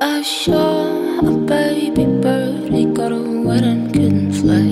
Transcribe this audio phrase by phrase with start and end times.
[0.00, 4.68] I saw a baby bird, he got wet and couldn't fly.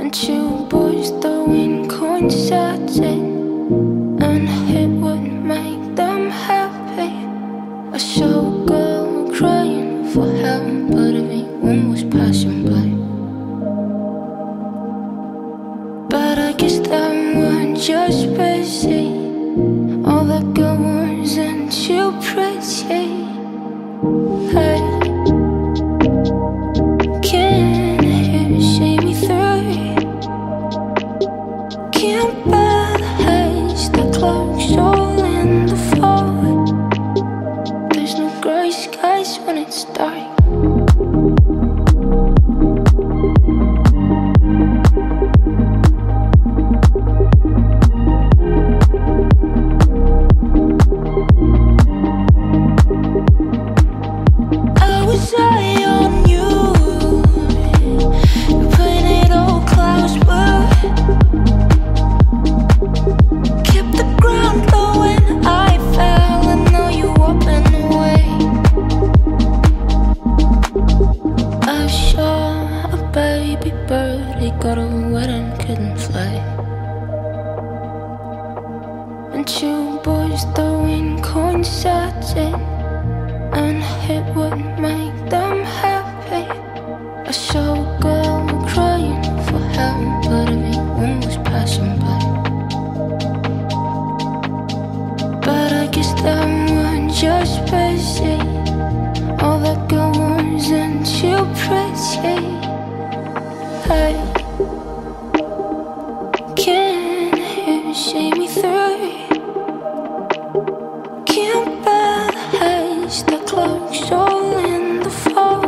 [0.00, 7.10] And two boys throwing coins at it, and it would make them happy.
[7.92, 12.86] I saw a girl crying for help, but everyone was passing by.
[16.08, 17.19] But I guess that
[73.60, 74.38] baby bird.
[74.38, 76.34] He got wet and couldn't fly.
[79.32, 82.54] And two boys throwing coins at it
[83.52, 86.46] and it would make them happy.
[87.26, 87.99] I saw
[107.94, 109.26] see me through?
[111.26, 111.84] Can't
[113.24, 113.38] the
[114.12, 115.62] all in the fall.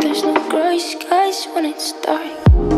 [0.00, 2.73] There's no gray skies when it's dark.